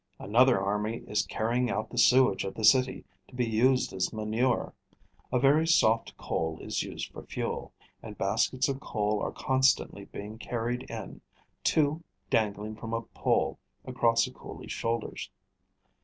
[0.17, 4.73] Another army is carrying out the sewage of the city to be used as manure.
[5.31, 10.39] A very soft coal is used for fuel; and baskets of coal are constantly being
[10.39, 11.21] carried in,
[11.63, 15.29] two dangling from a pole across a coolie's shoulders.